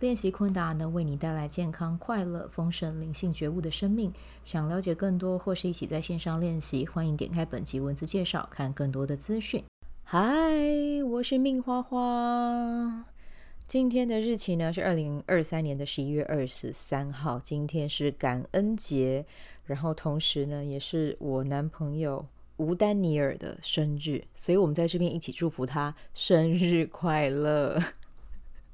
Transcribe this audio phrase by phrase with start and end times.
[0.00, 4.12] 练习昆达能为你带来健康、快乐、丰盛、灵性觉悟的生命。
[4.42, 9.64] 想了解更多，或是一起在线上练习，欢迎点开本集文字介绍，看更多的资讯。
[10.02, 10.20] 嗨，
[11.06, 13.04] 我是命花花。
[13.66, 19.24] 今天的日期呢是二零二三年的十一月二十三号，今天是感恩节，
[19.64, 22.26] 然后同时呢也是我男朋友
[22.58, 27.80] 吴丹尼尔的生日，所以我们在这边一起祝福他生日快乐。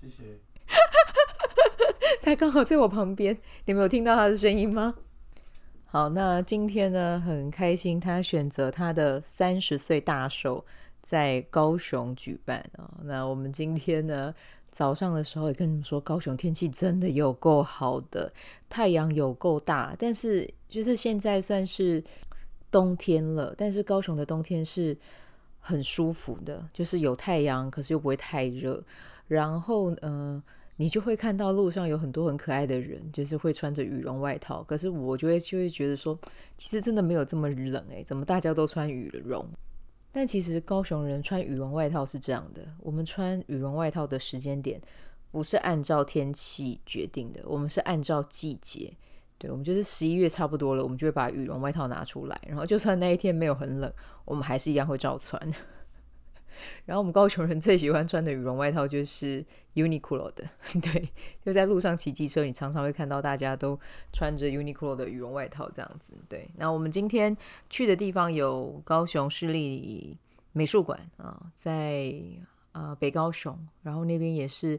[0.00, 0.51] 谢谢。
[2.22, 4.94] 他刚好在我旁边，你们有听到他的声音吗？
[5.86, 10.64] 好，那今天呢，很开心，他选择他的三十岁大寿
[11.02, 12.90] 在高雄举办啊。
[13.02, 14.34] 那我们今天呢，
[14.70, 18.32] 早上的时候也跟你们说，高雄天气真的有够好的，
[18.70, 22.02] 太阳有够大，但是就是现在算是
[22.70, 24.96] 冬天了，但是高雄的冬天是
[25.60, 28.82] 很舒服的，就是有太阳，可是又不会太热。
[29.28, 30.42] 然后，嗯、
[30.82, 34.64] 你就会看到路上有很多很可爱的人，就是会穿着羽绒外套。
[34.64, 36.18] 可是我就会就会觉得说，
[36.56, 39.46] 其实真的没有这么冷诶，怎么大家都穿羽绒？
[40.10, 44.82] 但其实高雄人穿羽绒外套是这样的：我们穿羽绒外套的时间点
[45.30, 48.92] 不是按照天气决定的，我们是按照季节。
[49.38, 53.92] 对，我们就是十一月差不多了，我们就会把羽绒外套拿出来，然后就算那一天没有很冷，
[54.24, 55.40] 我们还是一样会照穿。
[56.84, 60.44] 然后我们高雄人最喜欢穿的羽绒外套就是 Uniqlo 的，
[60.80, 61.08] 对，
[61.44, 63.78] 就在路上骑机车，你常常会看到大家都
[64.12, 66.14] 穿着 Uniqlo 的羽绒外套这样子。
[66.28, 67.36] 对，那我们今天
[67.70, 70.16] 去的地方有高雄市立
[70.52, 72.14] 美术馆啊，在
[72.72, 74.78] 啊北高雄，然后那边也是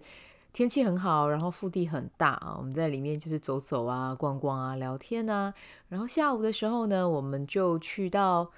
[0.51, 5.53] 天气很好，然后腹地很大啊，我们在里面就是走走啊、逛逛啊、聊天啊，
[5.89, 8.51] 然后下午的时候呢，我们就去到。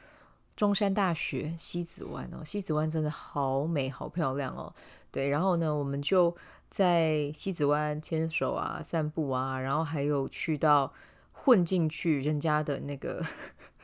[0.55, 4.73] 中山大学西子湾哦，西子湾真的好美，好漂亮哦。
[5.11, 6.35] 对，然后呢，我们就
[6.69, 10.93] 在西子湾牵手啊、散步啊，然后还有去到
[11.31, 13.21] 混进去人家的那个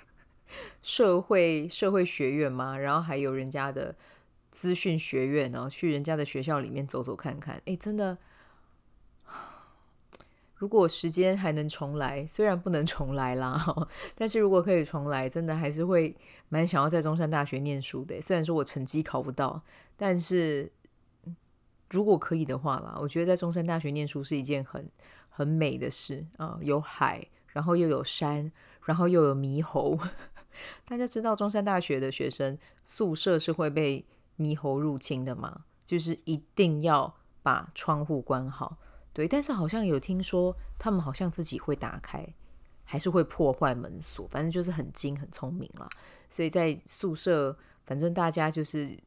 [0.81, 3.95] 社会社会学院嘛，然后还有人家的
[4.49, 7.61] 资讯学院，然后去人家的学校里面走走看看。
[7.65, 8.17] 哎，真的。
[10.61, 13.65] 如果时间还能重来， 虽然不能重来啦，
[14.13, 16.15] 但是如果可以重来，真的还是会
[16.49, 18.21] 蛮想要在中山大学念书的。
[18.21, 19.59] 虽然说我成绩考不到，
[19.97, 20.71] 但是
[21.89, 24.87] 如果可以的话啦，我觉得在中山大学念书是一件很
[25.29, 28.51] 很美的事啊，有海，然后又有山，
[28.85, 29.97] 然后又有猕猴。
[30.85, 32.55] 大家知道中山大学的学生
[32.85, 34.05] 宿舍是会被
[34.37, 35.65] 猕猴入侵的吗？
[35.83, 38.77] 就是一定要把窗户关好。
[39.13, 42.25] 对，但是好像有听说，他们好像自己会打开，
[42.83, 45.89] 还是会破坏门锁，反正就是很精很聪明啦。
[46.29, 48.97] 所以在宿舍，反正大家就是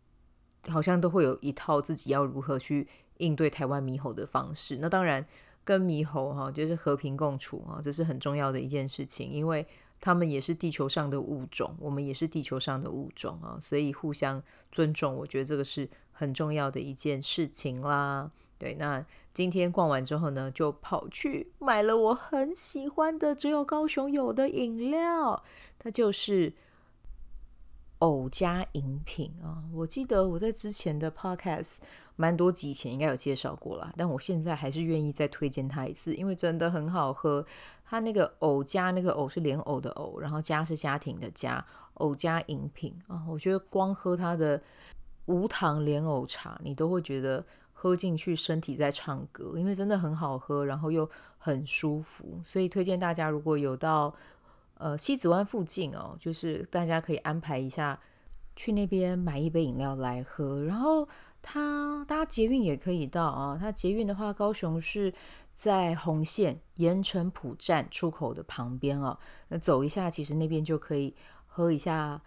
[0.69, 2.87] 好像都会有一套自己要如何去
[3.19, 4.79] 应对台湾猕猴的方式。
[4.79, 5.27] 那当然，
[5.65, 9.67] 跟猕猴哈就是和平共处啊，这是很重要的一件事情，因为
[10.01, 18.31] 他们也是地球上的物种，我们也是地球上的物种啊，所以互相尊重，我觉得这个是很重要的一件事情啦。
[18.57, 19.05] 对，那
[19.35, 25.43] 今天逛完之后呢，就跑去买了我很喜欢的，只有高雄有的饮料，
[25.79, 26.55] 它就是
[27.99, 29.65] 藕加饮品啊。
[29.73, 31.79] 我记得我在之前的 podcast
[32.15, 37.45] 蛮多集前应该有介绍过了，但我现在还是愿意再推荐它一次，因为真的很好喝。
[37.85, 41.63] 它那个藕加那个藕是莲藕的藕，然后加是家庭的家，
[41.95, 44.63] 藕加饮品啊，我觉得光喝它的
[45.27, 47.45] 无糖莲藕茶，你都会觉得。
[47.77, 54.15] 喝进去，身体在唱歌，因为真的很好喝，然后又很舒服，所以推荐大家如果有到
[54.79, 58.01] 呃西子湾附近哦，就是大家可以安排一下
[58.57, 60.65] 去那边买一杯饮料来喝。
[60.65, 61.07] 然后
[61.43, 65.13] 它搭捷运也可以到啊，它捷运的话，高雄是
[65.53, 69.19] 在红线盐埕埔站出口的旁边哦。
[69.49, 71.15] 那走一下，其实那边就可以
[71.47, 72.23] 喝一下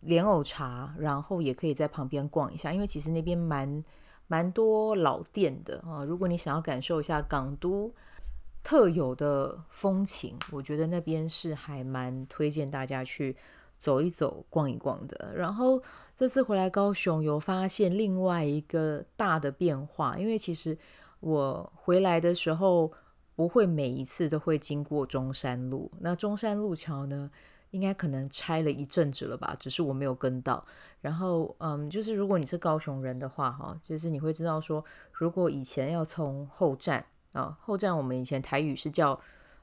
[0.00, 3.82] 莲藕茶，然后也可以在旁边逛一下，因为其实那边蛮。
[4.26, 7.92] 蛮多老店的啊，如果你想要感受一下港都
[8.64, 13.36] 特有的风情，我觉得那边是还蛮推荐大家去
[13.78, 15.34] 走一走、逛一逛的。
[15.34, 15.82] 然后
[16.14, 20.78] 这次回来高雄，有发现另外一个大的变化，因为其实
[21.20, 22.92] 我回来的时候
[23.34, 27.30] 不会每一次都会经过中山路，那中山路桥呢，
[27.72, 30.62] 应该可能拆了一阵子了吧，只是我没有跟到。
[31.00, 39.18] 然后，嗯，就是如果你是高雄人的话，哈，就是你会知道说，如果以前要从后站啊，后站我们以前台语是叫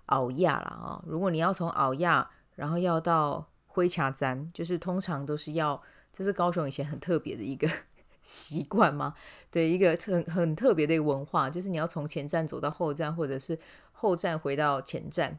[0.07, 5.79] 聱亚啦啊，如果你要从聱亚，然后要到火车站，就是通常都是要，
[6.11, 7.69] 这是高雄以前很特别的一个
[8.23, 9.13] 习惯吗？
[9.51, 13.59] 对，一个很很特别的一个文化，就是你要从前站走到后站，或者是
[13.91, 15.37] 后站回到前站，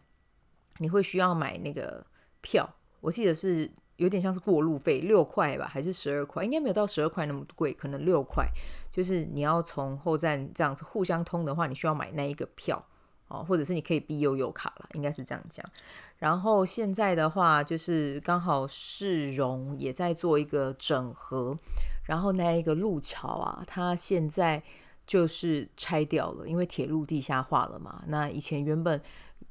[0.78, 2.06] 你会需要买那个。
[2.40, 2.68] 票，
[3.00, 6.42] 我记得是有点像是过路费，六块吧，还是十二块？
[6.42, 8.48] 应该没有到十二块那么贵，可能六块。
[8.90, 12.82] 就是你要从后站这样子互相通的话，你需要买那一个票
[13.28, 15.64] 哦，或者是你可以 B 悠游卡了，应该是这样讲。
[16.16, 21.56] 然后现在的话，就是刚好市容也在做一个整合，
[22.04, 24.62] 然后那一个路桥啊，它现在
[25.06, 28.02] 就是拆掉了，因为铁路地下化了嘛。
[28.08, 29.00] 那以前原本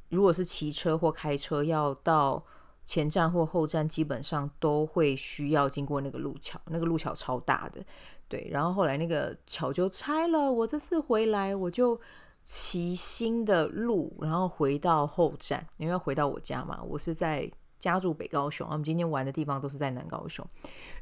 [0.10, 2.44] 如果是骑车或开车要到。
[2.86, 7.84] 前站或后站基本上都会需要经过那个路桥，那个路桥超大的，
[8.28, 8.48] 对。
[8.52, 12.00] 然后后来那个桥就拆了，我这次回来我就
[12.44, 16.82] 骑新的路，然后回到后站，因为要回到我家嘛。
[16.84, 20.44] 我是在家住北高雄，我们今天玩的地方都是在南高雄。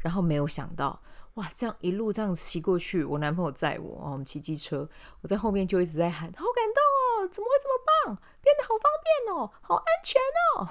[0.02, 1.02] 然后没有想到，
[1.36, 4.90] 哇，这样一路这样骑过去，我男朋友载我，我们骑机车，
[5.22, 10.22] 我在后面就一直在喊，好感动哦，怎么会这么棒，变得好方便哦，好安全
[10.58, 10.70] 哦。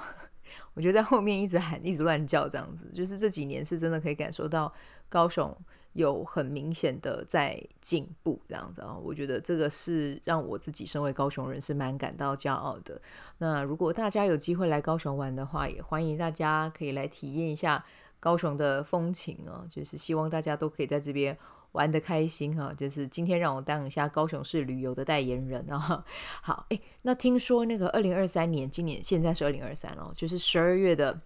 [0.73, 4.71] 我觉得在后面一直喊，一直乱叫，这样子，就是这几年是真的可以感受到
[5.09, 5.55] 高雄
[5.93, 8.95] 有很明显的在进步，这样子啊。
[9.01, 13.01] 我觉得这个是让我自己身为高雄人是蛮感到骄傲的。
[13.37, 17.83] 那如果大家有机会来高雄玩的话，也欢迎大家可以来体验一下
[18.19, 19.65] 高雄的风情啊。
[19.69, 21.37] 就是希望大家都可以在这边。
[21.73, 26.03] 玩得开心哈，就是今天让我当一下高雄市旅游的代言人啊。
[26.41, 31.19] 好，诶，那听说那个二零二三年，今年现在是二零二三哦，就是十二月的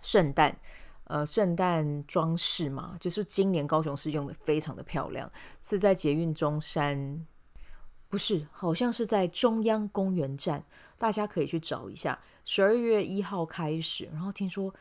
[0.00, 0.56] 圣诞，
[1.04, 5.30] 呃，圣诞装饰嘛，就是今年高雄市用的非常的漂亮，
[5.62, 7.26] 是在捷运中山，
[8.08, 10.64] 不是，好像是在中央公园站，
[10.96, 12.18] 大家可以去找一下。
[12.44, 14.72] 十二月一号开始，然后听说。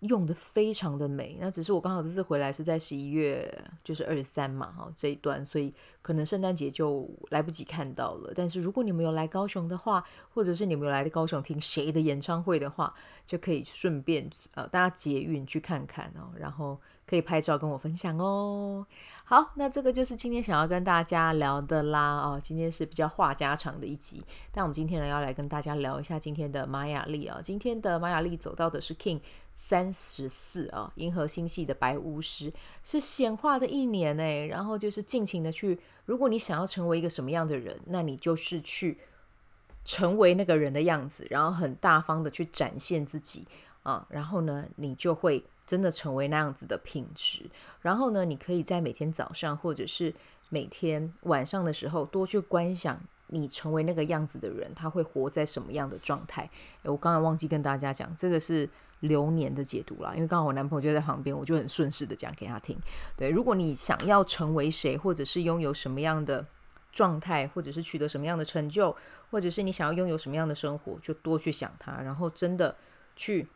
[0.00, 3.50] 用的非常的美，那只是我刚好这次回来是在十一月，
[3.82, 8.32] 就是二十三嘛，哈，这一段，所以可能圣诞节就来不及看到了。
[8.36, 10.04] 但是如果你们有来高雄的话，
[10.34, 12.92] 或者是你们有来高雄听谁的演唱会的话，
[13.24, 18.86] 就可以顺便呃搭捷运去看看哦，然后可以拍照跟我分享哦。
[19.24, 29.20] 好，那这个就是今天想要跟大家聊的啦，哦，今天是比较话家常的一集，但我们今天呢要来跟大家聊一下今天的玛雅历啊，今天的玛雅历走到的是 King。
[29.56, 32.52] 三十四啊，银河星系的白巫师
[32.82, 38.98] 是显化的一年哎，然后就是尽情的去，如果你想要成为一个什么样的人，那你就是去
[39.84, 43.46] 成为那个人的样子，然后很大方的去展现自己
[43.84, 47.48] 啊，然后呢，你就会真的成为那样子的品质，
[47.80, 50.12] 然后呢，你可以在每天早上或者是
[50.50, 56.50] 每天晚上的时候多去观想你成为那个样子的人，他会活在什么样的状态？
[56.82, 58.68] 我刚才忘记跟大家讲，这个是。
[59.06, 62.78] 流年的解读啦，因为刚好我男朋友就在旁边，我就很顺势的讲给他听。
[63.16, 66.46] 对，如果你想要成为谁，或者是拥有什么样的
[66.92, 68.94] 状态，或者是取得什么样的成就，
[69.30, 72.74] 或者是你想要拥有什么样的生活，就多去想它，然后真的
[73.14, 73.48] 去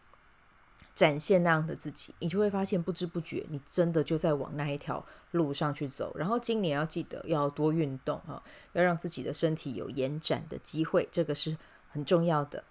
[0.95, 6.14] 展现那样的自己，你就会发现不知不觉你真的就在往那一条路上去走。
[6.17, 11.57] 然后今年要记得要多运动哈，要让自己的身体有延展的机会，这个是
[11.88, 12.64] 很重要的。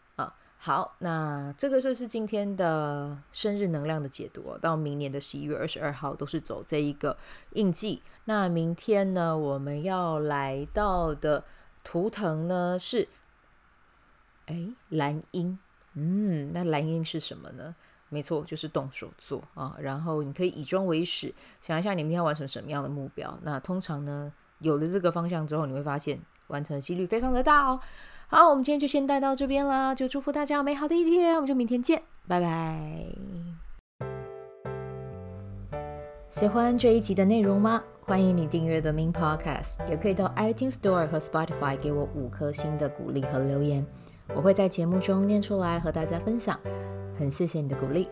[0.60, 4.58] 好，那这个就是今天的生日能量的解读哦。
[4.60, 7.16] 到明年的十一月二十二号都是走这一个
[7.52, 8.02] 印记。
[8.26, 11.46] 那明天呢，我们要来到的
[11.84, 13.08] 图腾呢是，
[14.48, 15.58] 哎，蓝鹰。
[15.94, 17.76] 嗯，那蓝鹰是什么呢？
[18.10, 19.78] 没错，就是动手做啊。
[19.80, 23.40] 然后你可以以终为始，想一下你明天要完成什么样的目标。
[23.44, 27.80] 那通常呢，有了这个方向之后，你会发现完成几率非常的大哦。
[28.29, 32.77] 好，我们今天就先带到这边啦，就祝福大家有美好的一天，我们就明天见，拜拜。
[36.27, 37.81] 喜欢这一集的内容吗？
[38.01, 43.86] 欢迎你订阅 The Min Podcast，也可以到 iTunes Store 和 Spotify 给我五颗星的鼓励和留言，
[44.36, 46.60] 我会在节目中念出来和大家分享。
[47.17, 48.10] 很谢谢你的鼓励，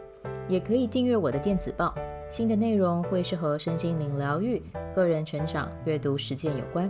[0.48, 1.93] 也可以订阅我的电子报，
[2.29, 4.63] 新的内容会是和身心灵疗愈、
[4.95, 6.89] 个人成长、阅读实践有关。